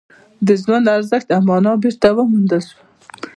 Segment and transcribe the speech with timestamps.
[0.47, 2.83] د ژوند ارزښت او مانا بېرته وموندل شوه